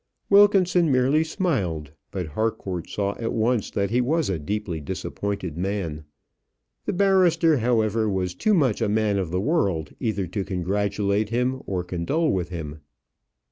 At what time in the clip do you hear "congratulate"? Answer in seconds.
10.43-11.29